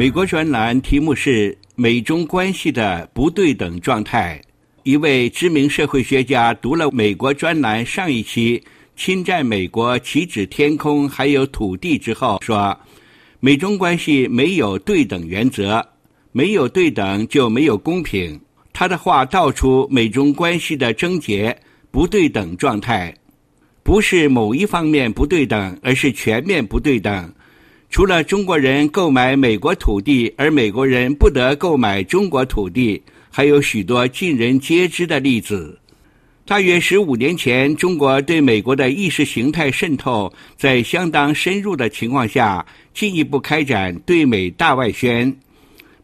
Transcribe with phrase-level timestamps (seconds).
[0.00, 4.40] 美国专栏题目是“美中关系的不对等状态”。
[4.82, 8.64] 一位知名社会学家读了美国专栏上一期
[8.96, 12.74] “侵占美国岂止天空，还有土地”之后说
[13.40, 15.86] ：“美中关系没有对等原则，
[16.32, 18.40] 没有对等就没有公平。”
[18.72, 21.54] 他的话道出美中关系的症结：
[21.90, 23.14] 不对等状态。
[23.82, 27.30] 不是某一方面不对等，而是全面不对等。
[27.90, 35.76] 除了中国人购买美国土地，而美国人不得购买中国土地，还有许多尽人皆知的例子。
[36.46, 42.64] 大约十五年前，中国对美国的意识形态渗透在相当深入的情况下，
[42.94, 45.36] 进一步开展对美大外宣。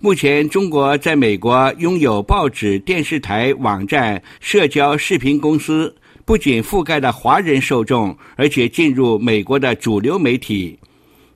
[0.00, 5.94] 目前，中国在美国拥有报纸、电视台、网站、社交视频公司。
[6.24, 10.76] 不仅覆盖了华人受众，而且进入美国的主流媒体。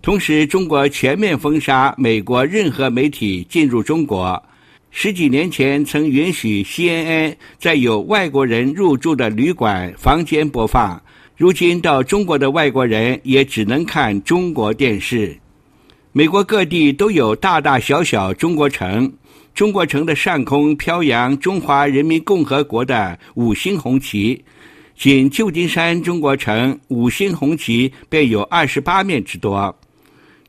[0.03, 4.43] 同时，中国全面封杀美国任何媒体进入中国。
[4.91, 11.01] 十几年前曾允许 CNN 在有外国人入住的旅馆房间播放，
[11.37, 15.37] 如今到中国的外国人也只能看中国电视。
[16.13, 19.13] 美国各地都有大大小小中国城，
[19.55, 24.43] 中国城的上空飘扬中华人民共和国的五星红旗。
[24.97, 29.75] 仅旧金山中国城五星红旗便有二十八面之多，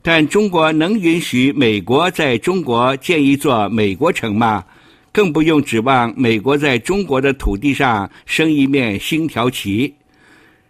[0.04, 4.66] 但中国能允许美国在中国建一座美国城吗？
[5.12, 9.94] 更不用指望美国在中国的土地上升一面星条旗。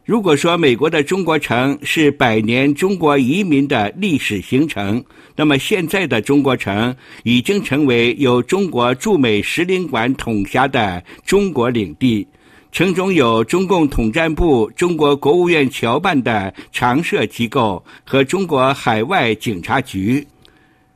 [0.04, 5.02] 如果说美国的中国城是百年中国移民的历史形成，
[5.36, 6.94] 那么现在的中国城
[7.24, 12.28] 已经成为由中国驻美使领馆统辖的中国领地。
[12.72, 20.26] 城中有中共统战部、中国国务院侨办的常设机构和中国海外警察局。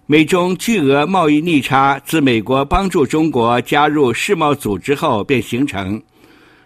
[0.06, 6.02] 美中巨额贸易逆差自美国帮助中国加入世贸组织后便形成。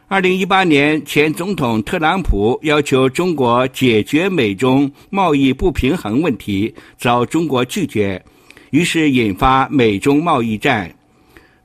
[0.08, 8.24] 二零一八年，前总统特朗普要求中国解决美中贸易不平衡问题，遭中国拒绝，
[8.70, 10.92] 于是引发美中贸易战。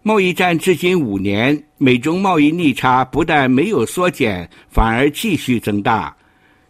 [0.07, 6.15] 贸易战至今五年，美中贸易逆差不但没有缩减，反而继续增大。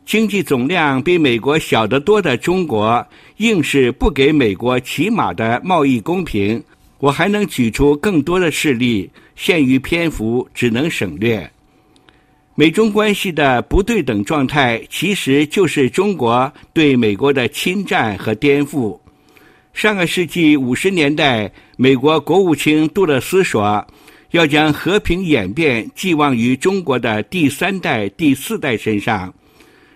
[0.07, 3.05] 经济总量比美国小得多的中国，
[3.39, 6.63] 硬是不给美国起码的贸易公平。
[7.01, 11.51] 我还能举出更多的事例，限于篇幅，只能省略。
[12.55, 18.97] 美中关系的不对等状态，其实就是中国对美国的侵占和颠覆。
[19.75, 23.85] 上个世纪五十年代，美国国务卿杜勒斯说
[24.31, 29.35] ：“要将和平演变寄望于中国的第三代、第四代身上。”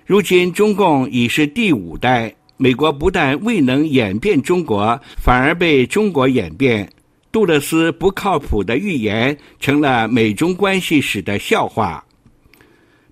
[0.05, 6.91] 如今，中共已是第五代，美国不但未能演变中国，反而被中国演变。
[7.31, 12.05] 杜勒斯不靠谱的预言成了美中关系史的笑话。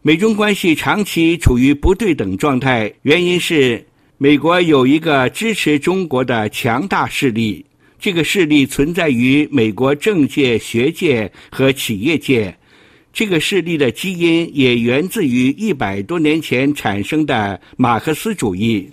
[0.02, 3.86] 美中关系长期处于不对等状态，原因是。
[4.18, 7.62] 美国有一个支持中国的强大势力，
[7.98, 12.56] 这个势力存在于美国政界、学界和企业界。
[13.12, 18.90] 这个势力的基因也源自于一百多年前产生的马克思主义。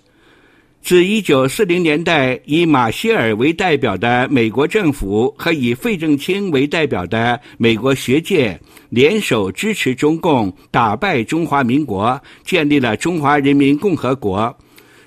[0.81, 8.59] 自一九四零年代，以马歇尔为代表的美国政府和以费正清为代表的美国学界
[8.89, 14.53] 联手支持中共，打败中华民国，建立了中华人民共和国。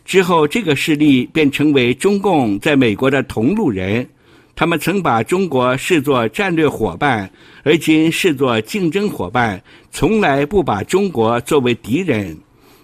[0.06, 4.08] 之后，这个势力便成为中共在美国的同路人。
[4.54, 7.28] 他们曾把中国视作战略伙伴，
[7.64, 12.38] 而今视作竞争伙伴，从来不把中国作为敌人。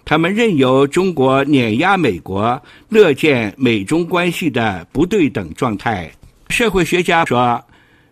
[0.05, 6.11] 他们任由中国碾压美国，乐见美中关系的不对等状态。
[6.49, 7.63] 社会学家说，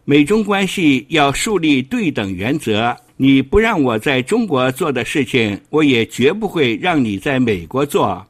[0.04, 2.97] 美中关系要树立对等原则。
[3.16, 8.25] 你不让我在中国做的事情，我也绝不会让你在美国做。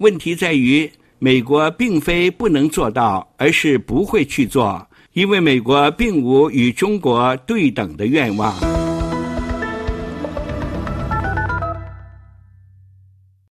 [0.00, 8.79] 问题在于，美国并非不能做到，而是不会去做，因为美国并无与中国对等的愿望。